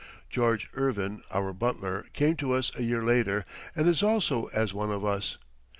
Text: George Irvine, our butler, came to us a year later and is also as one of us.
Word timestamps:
George 0.31 0.67
Irvine, 0.73 1.21
our 1.29 1.53
butler, 1.53 2.07
came 2.13 2.35
to 2.37 2.53
us 2.53 2.71
a 2.75 2.81
year 2.81 3.05
later 3.05 3.45
and 3.75 3.87
is 3.87 4.01
also 4.01 4.47
as 4.47 4.73
one 4.73 4.89
of 4.89 5.05
us. 5.05 5.37